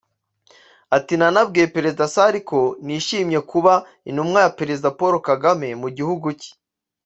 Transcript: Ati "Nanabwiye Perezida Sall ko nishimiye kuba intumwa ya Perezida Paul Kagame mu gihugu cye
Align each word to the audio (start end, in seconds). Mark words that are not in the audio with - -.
Ati 0.97 1.13
"Nanabwiye 1.17 1.67
Perezida 1.75 2.05
Sall 2.15 2.35
ko 2.49 2.61
nishimiye 2.85 3.39
kuba 3.51 3.73
intumwa 4.09 4.39
ya 4.45 4.53
Perezida 4.59 4.89
Paul 4.99 5.15
Kagame 5.29 5.69
mu 5.81 5.89
gihugu 5.97 6.27
cye 6.41 6.51